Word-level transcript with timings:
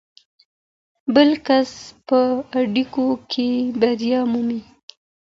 بل 1.13 1.29
کس 1.45 1.71
په 2.07 2.19
اړیکو 2.59 3.05
کې 3.31 3.47
بریا 3.79 4.21
مومي. 4.31 4.61